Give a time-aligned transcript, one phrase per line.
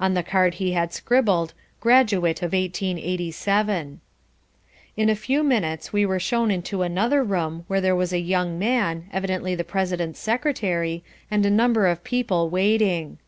[0.00, 4.00] On the card he had scribbled "Graduate of 1887."
[4.96, 8.58] In a few minutes we were shown into another room where there was a young
[8.58, 13.18] man, evidently the President's secretary, and a number of people waiting.